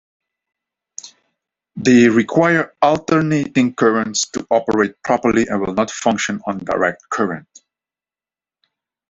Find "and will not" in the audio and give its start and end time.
5.45-5.91